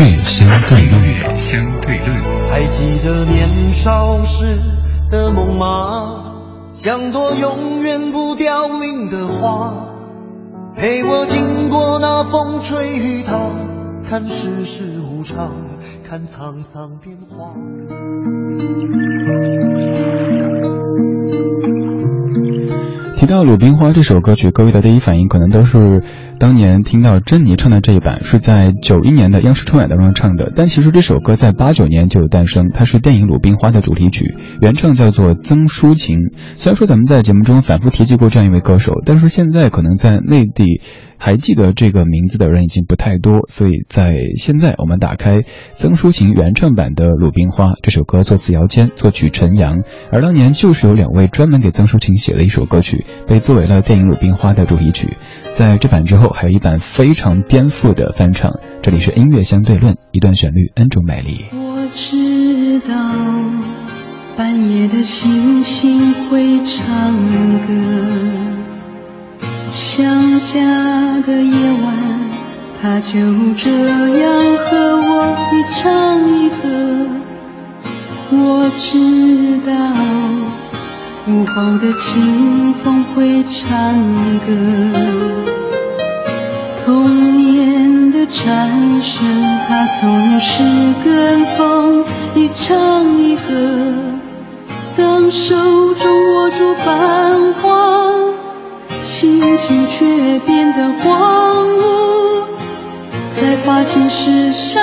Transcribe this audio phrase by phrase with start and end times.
[0.00, 2.08] 音乐相对论，相对论。
[2.50, 4.56] 还记得年少时
[5.10, 6.34] 的梦吗？
[6.72, 9.74] 像朵永远不凋零的花，
[10.76, 13.50] 陪我经过那风吹雨打，
[14.08, 15.50] 看世事无常，
[16.08, 17.54] 看沧桑变化。
[23.14, 26.04] 提到《鲁冰花》这首歌曲，各位的第一反应可能都是
[26.38, 30.52] 当年听到珍妮唱的这一版，是在九一年的央视春晚当中唱的。
[30.54, 36.16] 但其实这首歌在八九年就有诞生，它是电影《鲁冰花》的主题曲，原唱叫做曾淑琴。
[36.54, 40.80] 虽然说咱们在节目中反复提及过这样一位歌手，但是现在可能在内地
[41.18, 45.40] 还记得这个名字的人已经不太多，所以在现在我们打开
[45.74, 53.04] 曾淑琴原唱版的《鲁冰花》这首歌，作词姚谦，作曲陈阳，而当年就是有两位专门给曾淑琴写的一首歌曲。
[53.26, 55.16] 被作为了电影《鲁冰花》的主题曲，
[55.50, 58.60] 在这版之后，还有一版非常颠覆的翻唱。
[58.82, 61.46] 这里是音乐相对论，一段旋律，N 种美丽。
[61.52, 62.94] 我知道
[64.36, 66.86] 半夜的星星会唱
[67.62, 67.72] 歌，
[69.70, 72.20] 想家的夜晚，
[72.80, 73.18] 它就
[73.54, 73.70] 这
[74.18, 75.82] 样和我一唱
[76.40, 76.58] 一和。
[78.30, 79.72] 我知道。
[81.30, 83.68] 午后的清风会唱
[84.46, 84.50] 歌，
[86.88, 89.26] 童年的蝉声，
[89.68, 90.62] 它总是
[91.04, 92.02] 跟风
[92.34, 93.42] 一唱一和。
[94.96, 95.54] 当手
[95.94, 98.14] 中握住繁华，
[99.02, 102.44] 心情却变得荒芜，
[103.32, 104.82] 才发现世上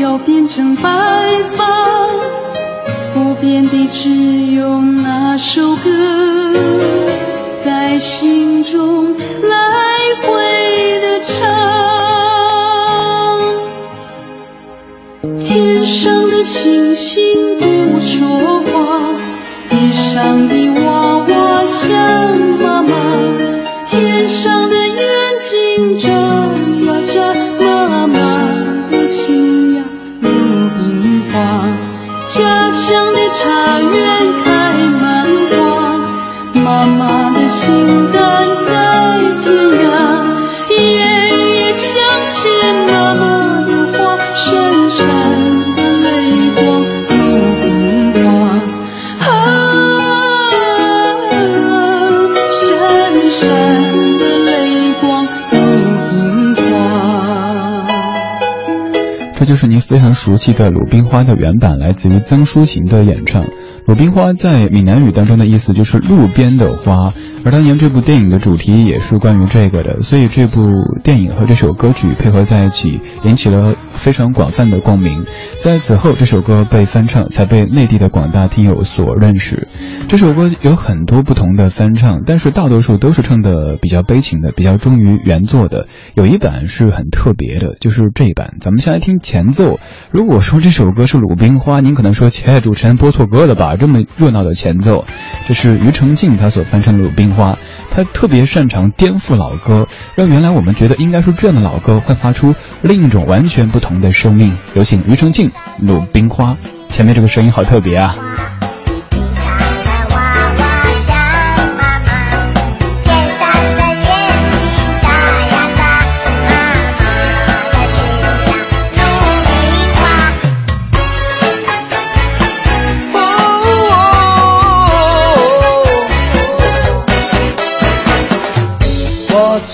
[0.00, 0.90] 要变成白
[1.56, 1.64] 发，
[3.14, 5.90] 不变的只有那首歌，
[7.64, 9.87] 在心中来。
[59.48, 63.46] 就是您非常熟悉的《鲁冰花》的原版，来自于曾淑琴的演唱。
[63.86, 66.92] 鲁冰花在闽南语当中的意思就是路边的花，
[67.46, 75.24] 而当年这部电影的主题也是关于这个的，所以这部电影和这首歌曲配合在一起，引起了非常广泛的共鸣。
[75.62, 79.66] 在此后，这首歌被翻唱，才被内地的广大听友所认识。
[80.08, 85.86] 这首歌有很多不同的翻唱，但是大多数都是唱的比较悲情的，比较忠于原作的。
[86.14, 88.54] 有一版是很特别的，就是这一版。
[88.58, 89.78] 咱们先来听前奏。
[90.10, 93.76] 如果说这首歌是《鲁冰花》，您可能说，切，主持人播错歌了吧？
[93.76, 95.04] 这么热闹的前奏，
[95.46, 97.52] 这是庾澄庆他所翻唱的《鲁冰花》，
[97.90, 104.56] 他特别擅长颠覆老歌，让原来我们觉得应该是这样的老歌，焕发出另一种完全不同的生命。
[104.74, 105.50] 有请庾澄庆
[105.82, 106.54] 《鲁冰花》，
[106.88, 108.16] 前面这个声音好特别啊！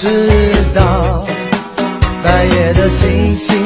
[0.04, 0.10] 知
[0.74, 1.24] 道
[2.22, 3.63] 半夜的星星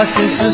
[0.00, 0.50] 才发现世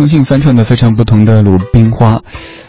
[0.00, 0.10] 重。
[0.10, 2.16] 庆翻唱的非常不同的《鲁冰花》，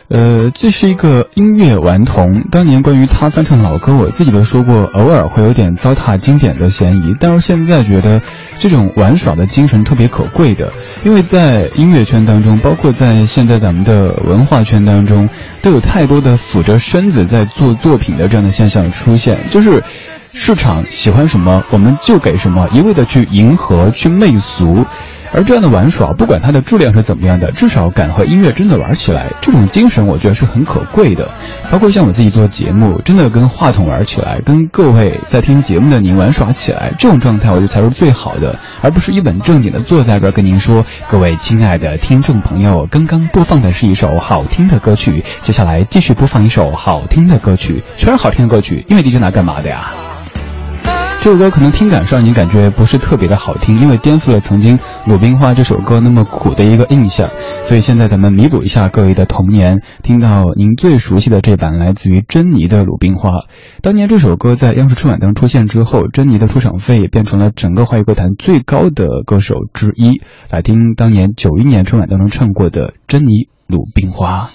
[0.10, 2.44] 呃，这是一个音乐顽童。
[2.51, 7.16] 当年关于他翻唱老歌，我自己都说过，偶尔会有点糟蹋经典的嫌疑。
[7.19, 8.22] 但是现在觉得
[8.60, 10.72] 这种玩耍的精神特别可贵的，
[11.04, 15.28] 因为在音乐圈当中，包括在现在咱们的文化圈当中，
[15.63, 19.83] 都有太多的俯着身子在做作品的这样的现象出现，就是。
[20.33, 24.86] 市场喜欢什么，我们就给什么，一味的去迎合、去媚俗，
[25.33, 31.30] 而这样的玩耍，不管它的质量是怎么样的，至少敢和音乐真的玩起来，这种精神我觉得是很可贵的。
[31.72, 49.92] 包括像我自己做节目，真的跟话筒玩起来，跟各位在听节目的您玩耍起来，这种状态我觉得才是最好的，而不是一本正经的坐在这儿跟您说，各位亲爱的听众朋友，刚刚播放的是一首好听的歌曲，接下来继续播放一首好听的歌曲，全是好听的歌曲，因为 DJ 拿干嘛的呀？
[51.23, 57.29] 这首歌可能听感上你感觉不是特别的好听，因为颠覆了曾经《鲁冰花》这首歌那么苦的一个印象。
[57.62, 63.29] 所以现在咱们弥补一下各位的童年，听到您最熟悉的这版来自于珍妮的《鲁冰花》。
[63.83, 70.23] 当年这首歌在央视春晚当中出现之后，珍妮的出场费也变成了整个华语歌坛最高的歌手之一。
[70.50, 74.50] 来听当年九一年春晚当中唱过的《珍妮鲁冰花》。